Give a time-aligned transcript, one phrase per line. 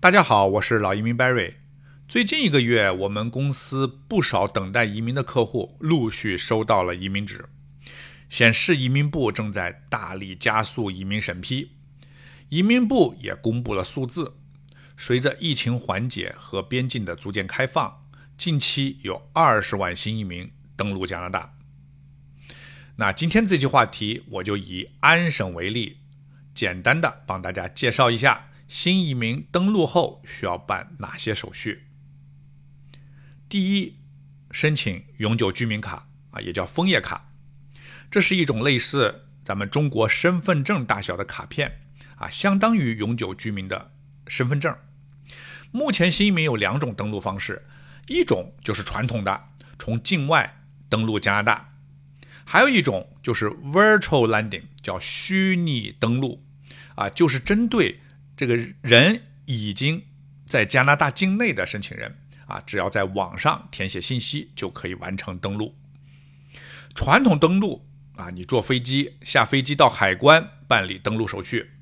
[0.00, 1.54] 大家好，我是老移民 Barry。
[2.06, 7.46] 最近一个月，我们公司不少等待移民的客户陆续收到了移民纸，
[8.30, 11.72] 显示移民部正在大力加速移民审批。
[12.48, 14.36] 移民部也公布了数字，
[14.96, 18.06] 随着疫情缓解和边境的逐渐开放，
[18.36, 21.56] 近期有二十万新移民登陆加拿大。
[22.94, 25.96] 那今天这期话题，我就以安省为例，
[26.54, 28.44] 简单的帮大家介绍一下。
[28.68, 31.84] 新移民登陆后需要办哪些手续？
[33.48, 33.96] 第一，
[34.50, 37.32] 申请永久居民卡啊，也叫枫叶卡，
[38.10, 41.78] 这是一种类似咱们中国身份证大小的卡片
[42.16, 43.92] 啊，相当于永久居民的
[44.26, 44.76] 身份证。
[45.70, 47.66] 目前新移民有两种登陆方式，
[48.06, 49.44] 一种就是传统的
[49.78, 51.72] 从境外登陆加拿大，
[52.44, 56.44] 还有一种就是 virtual landing，叫虚拟登陆
[56.96, 58.00] 啊，就是针对。
[58.38, 60.04] 这个人已经
[60.46, 65.74] 在加拿大境内的申请人啊，只要在网上填写信息就可以完成登录。
[66.94, 71.72] 传统登陆啊，你坐飞机下飞机到海关办理登陆手续，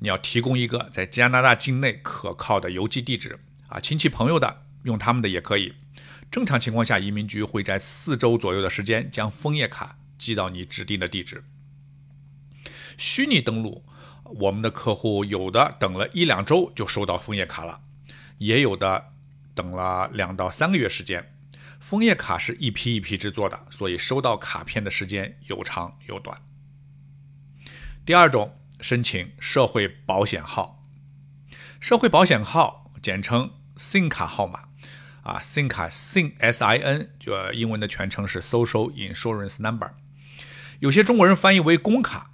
[0.00, 5.74] 你要提供一个在加拿大境内可靠的邮寄地址啊，亲戚朋友的用他们的也可以。
[6.28, 11.44] 正常情况下，移民局会在四周左右的时间将枫叶卡寄到你指定的地址。
[12.98, 13.84] 虚拟登陆。
[14.38, 17.80] 我们的客户有的等了一两周就收到枫叶卡了，
[18.38, 19.12] 也有的
[19.54, 21.34] 等了两到三个月时间。
[21.80, 26.40] 枫叶卡是一批一批制作的，所以收到卡片的时间有长有短。
[28.04, 30.86] 第二种，申请社会保险号，
[31.80, 34.68] 社会保险号简称 SIN 卡号码
[35.22, 39.92] 啊，SIN 卡 SIN S I N 就英文的全称是 Social Insurance Number，
[40.80, 42.32] 有些中国人翻译为工卡，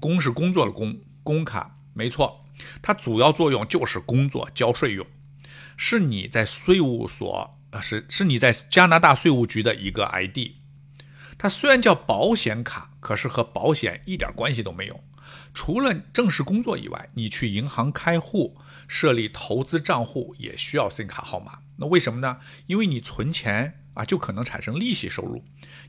[0.00, 1.00] 工是工作的工。
[1.26, 2.44] 工卡没错，
[2.80, 5.04] 它主要作用就是工作交税用，
[5.76, 10.52] 是你在税务所啊，是是你在加拿大税务局的一个 ID。
[11.36, 15.02] 它虽然叫保险卡，可是和保险一点关系都没有。
[15.52, 18.56] 除了正式工作以外，你去银行开户、
[18.86, 21.58] 设立投资账户也需要 SIM 卡号码。
[21.78, 22.38] 那为什么呢？
[22.66, 25.42] 因为你存钱啊，就可能产生利息收入；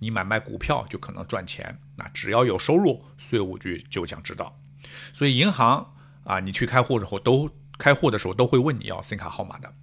[0.00, 1.80] 你买卖股票就可能赚钱。
[1.96, 4.60] 那只要有收入，税务局就想知道。
[5.12, 5.94] 所以银行
[6.24, 9.74] 啊，你去开户的时候都开户的时候都会问你要 SIM 卡号码的，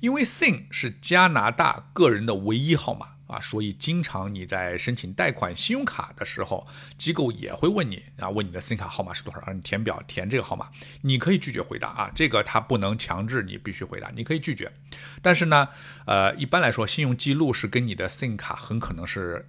[0.00, 6.66] 因为 SIM 是加拿大个人的唯一号码啊，所以经常你在申请贷款信用卡的时候，
[6.98, 10.68] 机构也会问你啊，问你的 SIM 卡号码是多少，让你填表填这个号码，
[11.02, 14.72] 你可以拒绝回答啊，这个他不能强制你必须回答，你可以拒绝。
[15.22, 15.68] 但是呢，
[16.06, 19.48] 呃，一般来说，信用记录是跟你的 SIM 卡很可能是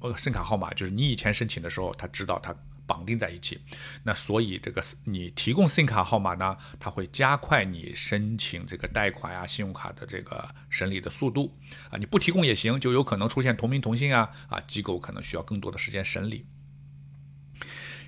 [0.00, 2.52] 呃 SIM 卡号码，就是你以前申请的时候，他知道他。
[2.92, 3.58] 绑定在一起，
[4.02, 11.56] 那所以这个你提供 SIM 卡号码呢，它会加快你申请这个贷款啊、信用卡的这个审理的速度
[11.88, 11.96] 啊。
[11.96, 16.44] 你不提供也行，就有可能出现同名同姓啊啊，机构可能需要更多的时间审理。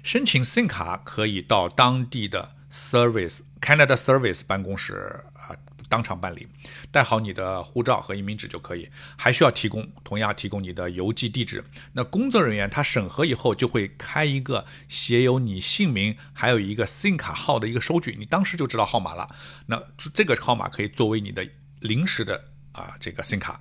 [0.02, 5.56] 申请 SIM 卡可以到当地的 Service Canada Service 办公室啊。
[5.88, 6.46] 当场办理，
[6.90, 8.88] 带好你的护照和移民纸就可以。
[9.16, 11.62] 还需要提供，同样提供你的邮寄地址。
[11.92, 19.28] 那工作人员他审核以后，就会开一个写有你姓名，还有一个 SIM 卡号的一个收据，你当时就知道号码了。
[19.66, 21.48] 那这个号码可以作为你的
[21.80, 23.60] 临时的啊这个 SIM 卡。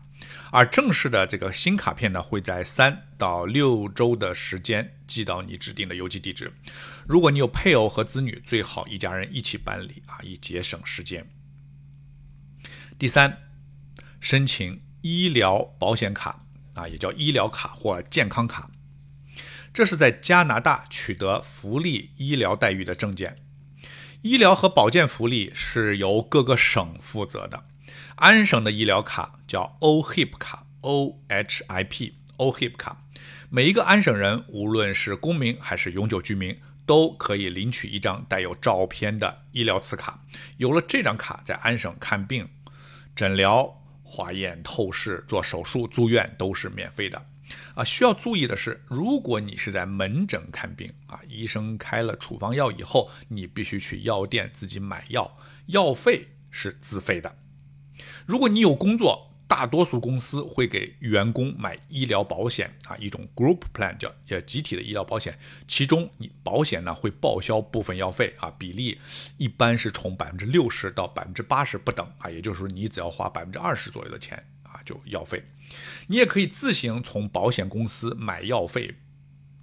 [0.52, 6.52] 而正式的这个新卡片呢，会在三到六周的时间寄到你指定的邮寄地址。
[7.06, 11.28] 如果你有配偶和子女，最好一家人一起办理啊，以节省时间。
[13.04, 13.38] 第三，
[14.22, 18.72] 申请医疗保险卡啊，也叫医疗卡或健康卡，
[19.74, 23.36] 这是在加拿大取得福利医疗待遇的证件。
[24.22, 27.66] 医疗和保健福利是由各个省负责的。
[28.16, 33.04] 安省的医疗卡叫 OHIP 卡，OHIP，OHIP 卡，
[33.50, 40.24] 每一个安省人，无论是公民还是永久居民，都可以领取一张带有照片的医疗磁卡。
[40.56, 42.48] 有了这张卡，在安省看病。
[43.16, 47.26] 诊疗、化验、透视、做手术、住院都是免费的
[47.76, 47.84] 啊。
[47.84, 55.38] 需要注意的是，如果你是在门诊看病啊，医生开了处方药以后，你必须去药店自己买药，
[55.68, 57.36] 药费是自费的。
[58.26, 69.00] 如果你有工作，大多数公司会给员工买医疗保险啊，一种 group plan 叫叫集体的医疗保险，其中你保险呢会报销部分药费啊，比例
[69.38, 75.44] 一般是从百分之六十到百分之八十不等啊，也就是说你只要花百分之二十左右的钱啊就药费，
[76.08, 78.96] 你也可以自行从保险公司买药费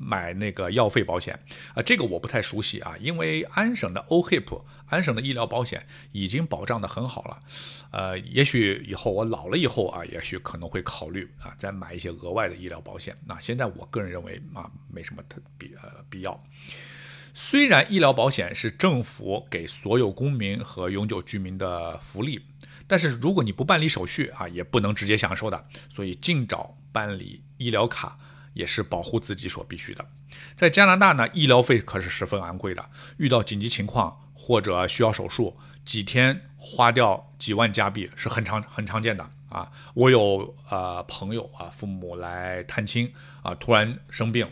[0.03, 1.39] 买那个药费保险
[1.75, 7.41] 啊，这个我不太熟悉啊，因为安省的 OHIP，安省的医疗保险已经保障的很好了，
[7.91, 13.15] 呃，也许以后我老了以后啊，也许可能会考虑啊，再买一些额外的医疗保险。
[13.27, 16.43] 那现在我个人认为啊，没什么特必呃必要。
[17.35, 22.41] 虽然医疗保险是政府给所有公民和永久居民的福利，
[22.87, 25.65] 但是如果你不办理手续啊，也不能直接享受的。
[25.95, 28.19] 所以尽早办理医疗卡
[28.53, 30.05] 也是保护自己所必须的。
[30.55, 39.71] 在加拿大呢，医疗费可是十分昂贵的，遇到紧急情况或者需要手术，几天花掉几万加币是很常很常见的啊。
[39.95, 43.13] 我有呃朋友啊，父母来探亲
[43.43, 44.49] 啊，突然生病。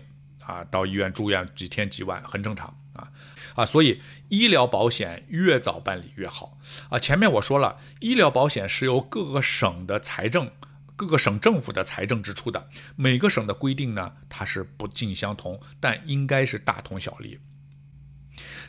[0.49, 3.13] 啊，到医院住院几天几万很正常啊
[3.55, 6.57] 啊，所以医疗保险越早办理越好
[6.89, 6.99] 啊。
[6.99, 10.51] 前面我说了，医疗保险是由各个省的财政、
[10.99, 17.39] 各个省政府的财政支出的，每个省的规定呢，它是不尽相同，但应该是大同小异。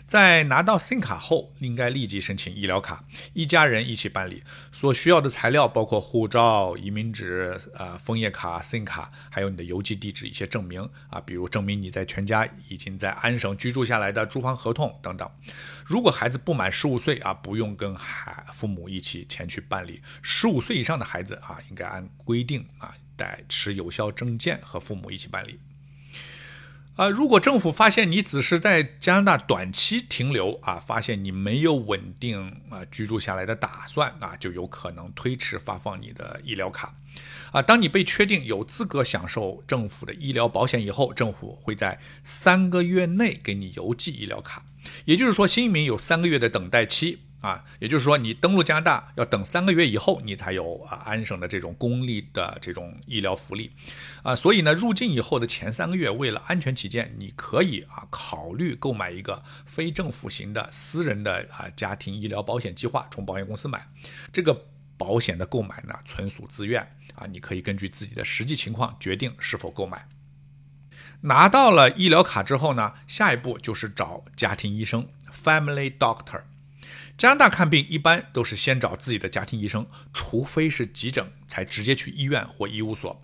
[0.09, 4.41] 在拿到 SIM 卡后，应该立即申请医疗卡，一家人一起办理。
[4.71, 15.29] 所需要的材料包括护照、移民纸、呃枫叶卡、SIM 卡，还有你的邮寄地址一些证明啊，比如证明你在全家已经在安省居住下来的住房合同等等。
[15.85, 20.01] 如果孩子不满十五岁啊，不用跟孩父母一起前去办理。
[20.23, 25.59] 十五岁以上的孩子啊，应该按规定啊，带持有效证件和父母一起办理。
[26.99, 36.93] 啊，如果政府发现你只是在加拿大短期停留啊，发现你没有稳定啊居住下来的打算啊，就有可能推迟发放你的医疗卡。
[37.53, 44.65] 啊，当你被确定有资格享受政府的医疗保险以后，政府会在三个月内给你邮寄医疗卡。
[45.05, 47.19] 也就是说，新移民有三个月的等待期。
[47.41, 53.71] 啊，也就是说，你登陆加拿大要等三个月以后，你才有啊安省的这种公立的这种医疗福利，
[54.23, 63.87] 啊，所以呢，入境以后的前三个月，为了安全起见，你可以啊考虑购买一个非政府型的私人的啊家庭医疗保险计划，从保险公司买。
[64.33, 64.65] 这个
[64.97, 66.81] 保险的购买呢，纯属自愿
[67.15, 70.09] 啊，你可以根据自己的实际情况决定是否购买。
[71.21, 76.41] 拿到了医疗卡之后呢，下一步就是找家庭医生 （family doctor）。
[77.19, 83.21] 加拿大看病一般都是先找自己的家庭医生，除非是急诊，才直接去医院或医务所。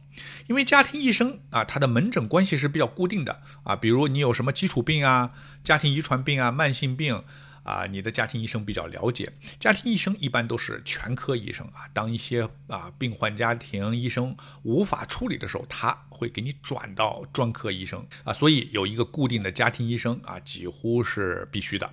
[0.47, 3.73] 因为家庭医生啊，他的门诊关系是比较固定的啊。
[3.73, 5.31] 比如你有什么基础病啊、
[5.63, 7.23] 家庭遗传病啊、慢性病
[7.63, 9.31] 啊，你的家庭医生比较了解。
[9.57, 11.87] 家庭医生一般都是全科医生啊。
[11.93, 18.33] 当一些啊病患家庭医生无法处理的时候，他会给你转到专科医生啊。
[18.33, 21.89] 所以有一个固定的家庭医生啊，几乎是必须的。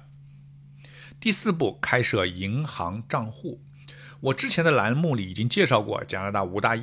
[1.22, 3.62] 第四步，开设银行账户。
[4.18, 6.76] 我之前的栏目里已经介绍过加拿大五大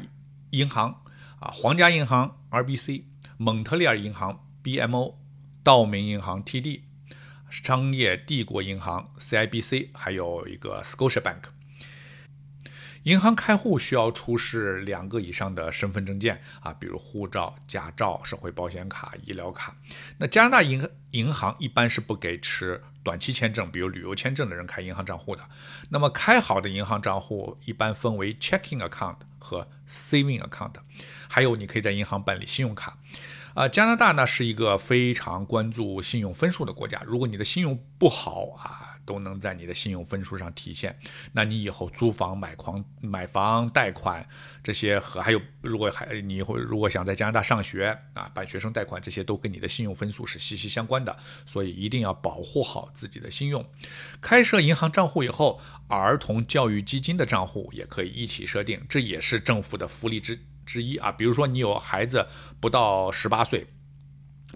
[0.52, 1.02] 银行
[1.42, 3.04] 啊，皇家银行 （RBC）、
[3.36, 5.16] 蒙特利尔银行 （BMO）、
[5.62, 6.84] 道明银行 （TD）、
[7.50, 11.42] 商业帝国银行 （CIBC），还有一个 Scotiabank。
[13.04, 19.76] 银行开户需要出示两个以上的身份证件啊，比如护照、驾照、社会保险卡、医疗卡。
[20.18, 25.44] 那加拿大银银行一般是不给持短期签证，比如旅游签证的人开银行账户的。
[25.90, 30.74] 那么开好的银行账户一般分为 checking account 和 saving account，
[31.28, 32.98] 还有你可以在银行办理信用卡。
[33.56, 38.99] 啊，加拿大呢是一个非常关注信用分数的国家，如果你的信用不好啊。
[39.10, 40.96] 都能在你的信用分数上体现。
[41.32, 44.24] 那你以后租房、买房、买房贷款
[44.62, 51.18] 这些和还有，如果还你会如果想在加拿大上学啊，办学生贷款这些都跟你的信用分数是息息相关的。
[51.44, 53.66] 所以一定要保护好自己的信用。
[54.22, 61.12] 开设银行账户以后，儿童教育基金的账户也可以一起设定，这也是政府的福利之之一啊。
[61.12, 62.28] 比如说你有孩子
[62.60, 63.66] 不到十八岁。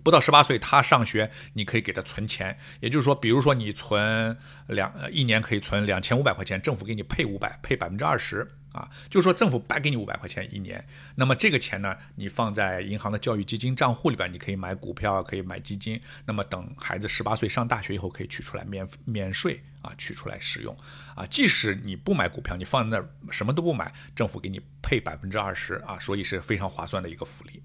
[0.04, 2.58] 不到十八岁，他上学，你可以给他存钱。
[2.82, 8.90] 也就是说，比如说你存两一年可以存两千五百块钱，政府给你配五百，配百分之二十啊。
[9.10, 10.86] 就是说，政府白给你五百块钱一年。
[11.16, 15.98] 那么这个钱呢，你放在银行的教育基金账户里边，你可以买股票，可以买基金。
[16.26, 20.78] 那么等孩子十八岁上大学以后，可以取出来免免税啊，取出来使用
[21.16, 21.26] 啊。
[21.28, 27.64] 即使你不买股票，你放在那儿什么都不买，政府给你配百分之二十啊，所以是非常划算的一个福利。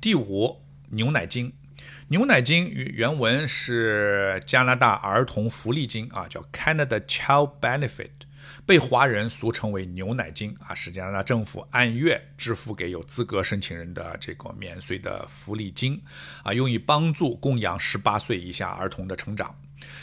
[0.00, 0.62] 第五。
[0.90, 1.52] 牛奶金，
[2.08, 8.10] 牛奶金原原文是加拿大儿童福利金啊，叫 Canada Child Benefit，
[8.64, 16.02] 被华人俗称为牛奶金啊，是加拿大政府按月支付给有资格申请人的这个免税的福利金
[16.42, 19.54] 啊，用以帮助供养十八岁以下儿童的成长。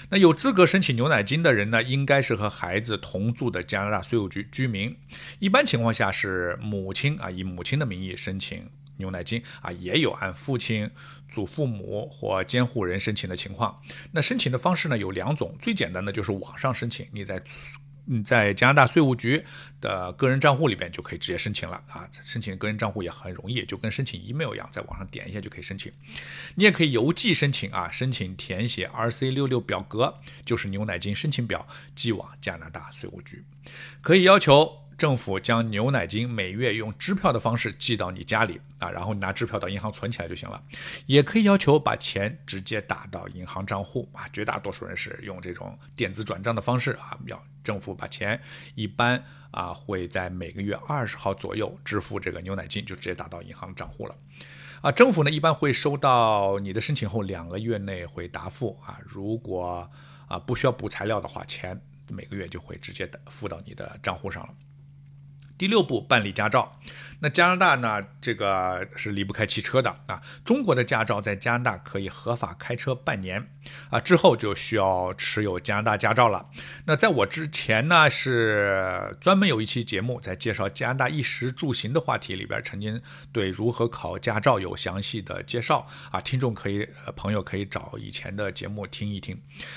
[0.10, 4.96] 那有资格申请牛奶金的人呢，应该是和孩子同住的加拿大税务局居民，
[5.40, 8.70] 一般情况下是母亲啊，以母亲的名义申请。
[8.98, 10.90] 牛奶金啊，也有按父亲、
[11.30, 13.82] 祖父母或监护人申请的情况。
[14.12, 17.42] 那申请的方式呢有两种，最简单的就是网上申请，你在。
[18.08, 19.44] 你在加拿大税务局
[19.82, 22.08] 的个人账户里边就可以直接申请了啊！
[22.22, 25.92] 申请个人账户也很容易，就跟申请 email 一样，在网上点一下就可以申请。
[26.54, 30.14] 你也可以邮寄申请啊，申请填写 RC 六六表格，
[30.46, 33.44] 就是牛奶金申请表，寄往加拿大税务局，
[34.04, 34.85] 可以要求。
[34.98, 40.62] 政府将牛奶金每月用支票的方式寄到你家里啊，然后你拿支票到银行存起来就行了。
[41.06, 48.40] 也可以要求把钱直接打到银行账户啊，绝大多数人是用这种电子转账的方式啊，要政府把钱
[48.76, 49.22] 一般
[49.52, 54.16] 啊会在每个月二十号左右支付这个牛奶金，就直接打到银行账户了。
[54.82, 59.90] 啊，政府呢一般会收到你的申请后两个月内会答复啊，如果
[60.28, 64.54] 啊不需要补材料的话，钱每个月就会直接付到你的账户上了。
[65.58, 66.80] 第六步，办理驾照。
[67.26, 68.00] 那加拿大呢？
[68.22, 70.22] 这个是离不开汽车的啊。
[70.44, 73.50] 中国的驾照在加拿大可以合法开车半年
[73.90, 76.48] 啊，之后就需要持有加拿大驾照了。
[76.86, 83.02] 那在我之前呢，是专门有一期节目在介绍加拿大衣食住行的话题里边，曾经
[83.32, 86.22] 对如何考驾照有详细的介绍啊。
[86.22, 89.36] 听众可以朋友可以找以前的节目听一听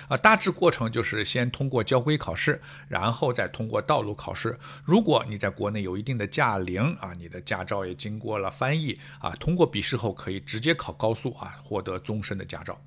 [0.09, 0.19] 啊。
[0.19, 4.59] 大致过程就是先通过交规考试，然后再通过道路考试。
[4.85, 12.81] 如果你在国内有一定的驾龄啊，你的驾照也经过了翻译啊，通过笔试后可以直接考高速啊，获得终身的驾照。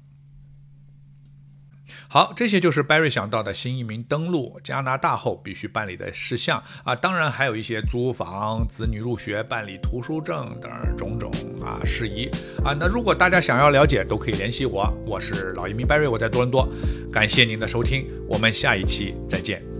[2.08, 11.29] 好，这些就是 Barry 想到的新移民登陆加拿大后必须办理的事项啊，当然还有一些租房、子女入学、办理图书证等种种
[11.62, 12.29] 啊事宜
[12.63, 12.74] 啊。
[12.79, 16.67] 那如果大家想要了解，都可以联系我，我是老移民 Barry，我在多伦多。
[17.12, 19.70] 感谢您的收听，我们下一期再见。